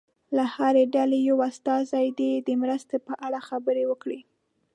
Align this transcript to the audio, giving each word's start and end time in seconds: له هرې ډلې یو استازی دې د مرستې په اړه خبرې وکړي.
له 0.35 0.43
هرې 0.55 0.83
ډلې 0.95 1.19
یو 1.29 1.37
استازی 1.49 2.07
دې 2.19 2.31
د 2.47 2.49
مرستې 2.61 2.97
په 3.07 3.13
اړه 3.25 3.39
خبرې 3.49 3.83
وکړي. 3.87 4.19